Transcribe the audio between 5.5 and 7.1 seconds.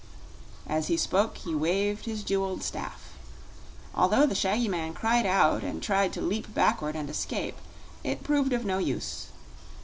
and tried to leap backward and